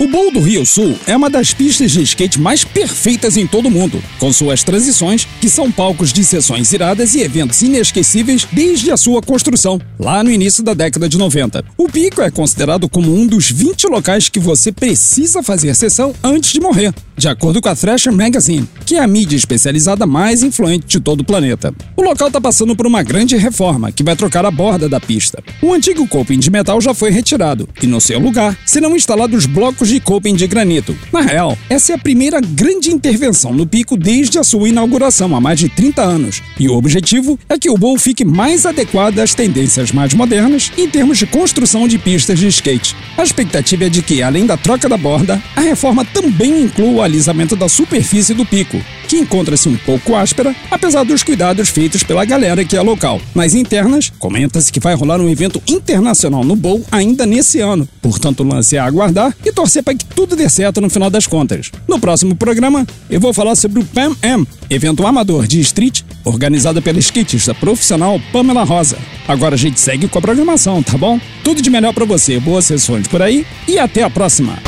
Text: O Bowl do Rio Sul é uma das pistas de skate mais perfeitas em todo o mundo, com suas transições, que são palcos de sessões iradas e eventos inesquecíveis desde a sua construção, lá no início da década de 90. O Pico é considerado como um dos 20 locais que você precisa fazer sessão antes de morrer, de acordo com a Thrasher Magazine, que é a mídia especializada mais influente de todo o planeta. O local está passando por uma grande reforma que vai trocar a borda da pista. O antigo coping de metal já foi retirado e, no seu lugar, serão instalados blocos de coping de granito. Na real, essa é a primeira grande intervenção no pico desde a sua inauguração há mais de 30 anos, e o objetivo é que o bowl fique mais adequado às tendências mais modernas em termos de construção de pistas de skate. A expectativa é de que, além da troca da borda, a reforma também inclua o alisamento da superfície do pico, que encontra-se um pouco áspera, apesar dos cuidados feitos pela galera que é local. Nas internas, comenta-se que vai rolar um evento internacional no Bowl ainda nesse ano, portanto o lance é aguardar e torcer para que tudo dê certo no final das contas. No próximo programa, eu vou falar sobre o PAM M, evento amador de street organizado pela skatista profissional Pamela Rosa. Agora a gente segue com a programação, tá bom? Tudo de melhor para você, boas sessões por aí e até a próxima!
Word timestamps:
O 0.00 0.06
Bowl 0.06 0.30
do 0.30 0.38
Rio 0.38 0.64
Sul 0.64 0.96
é 1.08 1.16
uma 1.16 1.28
das 1.28 1.52
pistas 1.52 1.90
de 1.90 2.00
skate 2.02 2.38
mais 2.38 2.62
perfeitas 2.62 3.36
em 3.36 3.48
todo 3.48 3.66
o 3.66 3.70
mundo, 3.70 4.00
com 4.20 4.32
suas 4.32 4.62
transições, 4.62 5.26
que 5.40 5.50
são 5.50 5.72
palcos 5.72 6.12
de 6.12 6.22
sessões 6.22 6.72
iradas 6.72 7.16
e 7.16 7.20
eventos 7.20 7.60
inesquecíveis 7.62 8.46
desde 8.52 8.92
a 8.92 8.96
sua 8.96 9.20
construção, 9.20 9.80
lá 9.98 10.22
no 10.22 10.30
início 10.30 10.62
da 10.62 10.72
década 10.72 11.08
de 11.08 11.18
90. 11.18 11.64
O 11.76 11.88
Pico 11.88 12.22
é 12.22 12.30
considerado 12.30 12.88
como 12.88 13.12
um 13.12 13.26
dos 13.26 13.50
20 13.50 13.88
locais 13.88 14.28
que 14.28 14.38
você 14.38 14.70
precisa 14.70 15.42
fazer 15.42 15.74
sessão 15.74 16.14
antes 16.22 16.52
de 16.52 16.60
morrer, 16.60 16.94
de 17.16 17.26
acordo 17.26 17.60
com 17.60 17.68
a 17.68 17.74
Thrasher 17.74 18.12
Magazine, 18.12 18.68
que 18.88 18.96
é 18.96 19.00
a 19.00 19.06
mídia 19.06 19.36
especializada 19.36 20.06
mais 20.06 20.42
influente 20.42 20.86
de 20.86 20.98
todo 20.98 21.20
o 21.20 21.24
planeta. 21.24 21.74
O 21.94 22.00
local 22.00 22.28
está 22.28 22.40
passando 22.40 22.74
por 22.74 22.86
uma 22.86 23.02
grande 23.02 23.36
reforma 23.36 23.92
que 23.92 24.02
vai 24.02 24.16
trocar 24.16 24.46
a 24.46 24.50
borda 24.50 24.88
da 24.88 24.98
pista. 24.98 25.44
O 25.60 25.74
antigo 25.74 26.08
coping 26.08 26.38
de 26.38 26.50
metal 26.50 26.80
já 26.80 26.94
foi 26.94 27.10
retirado 27.10 27.68
e, 27.82 27.86
no 27.86 28.00
seu 28.00 28.18
lugar, 28.18 28.56
serão 28.64 28.96
instalados 28.96 29.44
blocos 29.44 29.90
de 29.90 30.00
coping 30.00 30.34
de 30.34 30.46
granito. 30.46 30.96
Na 31.12 31.20
real, 31.20 31.58
essa 31.68 31.92
é 31.92 31.96
a 31.96 31.98
primeira 31.98 32.40
grande 32.40 32.90
intervenção 32.90 33.52
no 33.52 33.66
pico 33.66 33.94
desde 33.94 34.38
a 34.38 34.42
sua 34.42 34.70
inauguração 34.70 35.36
há 35.36 35.40
mais 35.40 35.58
de 35.58 35.68
30 35.68 36.02
anos, 36.02 36.42
e 36.58 36.66
o 36.66 36.74
objetivo 36.74 37.38
é 37.46 37.58
que 37.58 37.68
o 37.68 37.76
bowl 37.76 37.98
fique 37.98 38.24
mais 38.24 38.64
adequado 38.64 39.18
às 39.18 39.34
tendências 39.34 39.92
mais 39.92 40.14
modernas 40.14 40.72
em 40.78 40.88
termos 40.88 41.18
de 41.18 41.26
construção 41.26 41.86
de 41.86 41.98
pistas 41.98 42.38
de 42.38 42.46
skate. 42.46 42.96
A 43.18 43.22
expectativa 43.22 43.84
é 43.84 43.90
de 43.90 44.00
que, 44.00 44.22
além 44.22 44.46
da 44.46 44.56
troca 44.56 44.88
da 44.88 44.96
borda, 44.96 45.42
a 45.54 45.60
reforma 45.60 46.06
também 46.06 46.62
inclua 46.62 46.88
o 46.88 47.02
alisamento 47.02 47.54
da 47.54 47.68
superfície 47.68 48.32
do 48.32 48.46
pico, 48.46 48.77
que 49.08 49.16
encontra-se 49.16 49.68
um 49.68 49.76
pouco 49.76 50.14
áspera, 50.14 50.54
apesar 50.70 51.04
dos 51.04 51.22
cuidados 51.22 51.68
feitos 51.68 52.02
pela 52.02 52.24
galera 52.24 52.64
que 52.64 52.76
é 52.76 52.80
local. 52.80 53.20
Nas 53.34 53.54
internas, 53.54 54.12
comenta-se 54.18 54.72
que 54.72 54.80
vai 54.80 54.94
rolar 54.94 55.20
um 55.20 55.28
evento 55.28 55.62
internacional 55.66 56.44
no 56.44 56.54
Bowl 56.54 56.84
ainda 56.90 57.24
nesse 57.24 57.60
ano, 57.60 57.88
portanto 58.02 58.40
o 58.40 58.46
lance 58.46 58.76
é 58.76 58.78
aguardar 58.78 59.34
e 59.44 59.52
torcer 59.52 59.82
para 59.82 59.94
que 59.94 60.04
tudo 60.04 60.36
dê 60.36 60.48
certo 60.48 60.80
no 60.80 60.90
final 60.90 61.10
das 61.10 61.26
contas. 61.26 61.70
No 61.86 61.98
próximo 61.98 62.36
programa, 62.36 62.86
eu 63.08 63.20
vou 63.20 63.32
falar 63.32 63.56
sobre 63.56 63.80
o 63.80 63.84
PAM 63.84 64.14
M, 64.22 64.46
evento 64.68 65.06
amador 65.06 65.46
de 65.46 65.60
street 65.60 66.02
organizado 66.24 66.82
pela 66.82 66.98
skatista 66.98 67.54
profissional 67.54 68.20
Pamela 68.32 68.64
Rosa. 68.64 68.98
Agora 69.26 69.54
a 69.54 69.58
gente 69.58 69.80
segue 69.80 70.08
com 70.08 70.18
a 70.18 70.22
programação, 70.22 70.82
tá 70.82 70.98
bom? 70.98 71.20
Tudo 71.42 71.62
de 71.62 71.70
melhor 71.70 71.94
para 71.94 72.04
você, 72.04 72.38
boas 72.38 72.66
sessões 72.66 73.06
por 73.06 73.22
aí 73.22 73.46
e 73.66 73.78
até 73.78 74.02
a 74.02 74.10
próxima! 74.10 74.67